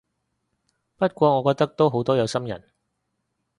[0.97, 2.63] 不過我覺得都好多有心人